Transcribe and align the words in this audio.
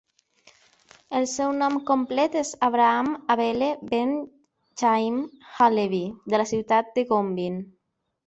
El 1.17 1.25
seu 1.31 1.51
nom 1.57 1.75
complet 1.89 2.37
és 2.41 2.53
Avraham 2.67 3.11
Abele 3.35 3.67
ben 3.91 4.15
Chaim 4.83 5.21
HaLevi 5.59 6.03
de 6.35 6.41
la 6.43 6.47
ciutat 6.53 6.93
de 6.97 7.05
Gombin. 7.13 7.61